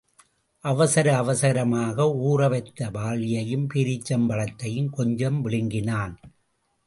[0.63, 6.15] அவசர அவசரமாக ஊற வைத்த பார்லியையும் பேரீச்சம் பழத்தையும் கொஞ்சம் விழுங்கினான்.